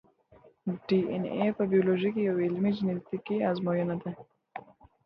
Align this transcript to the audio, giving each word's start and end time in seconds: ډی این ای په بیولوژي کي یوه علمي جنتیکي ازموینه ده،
ډی 0.87 0.99
این 1.11 1.23
ای 1.35 1.49
په 1.57 1.63
بیولوژي 1.71 2.09
کي 2.15 2.21
یوه 2.29 2.41
علمي 2.47 2.71
جنتیکي 2.77 3.37
ازموینه 3.49 3.95
ده، 4.01 4.11